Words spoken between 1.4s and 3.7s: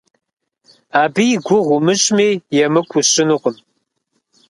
гугъу умыщӏми, емыкӏу усщӏынукъым.